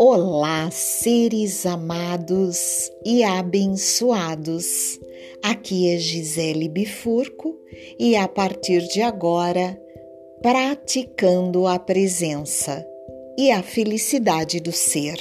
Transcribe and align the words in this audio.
Olá, 0.00 0.70
seres 0.70 1.66
amados 1.66 2.88
e 3.04 3.24
abençoados. 3.24 4.96
Aqui 5.42 5.92
é 5.92 5.98
Gisele 5.98 6.68
Bifurco 6.68 7.58
e 7.98 8.14
a 8.14 8.28
partir 8.28 8.86
de 8.86 9.02
agora, 9.02 9.76
praticando 10.40 11.66
a 11.66 11.80
presença 11.80 12.86
e 13.36 13.50
a 13.50 13.60
felicidade 13.60 14.60
do 14.60 14.70
ser. 14.70 15.18